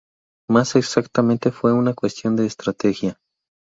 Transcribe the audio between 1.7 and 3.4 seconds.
una cuestión de estrategia.